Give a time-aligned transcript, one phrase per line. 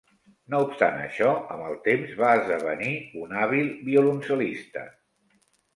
[0.53, 1.27] No obstant això,
[1.57, 4.91] amb el temps va esdevenir un hàbil violoncel·lista.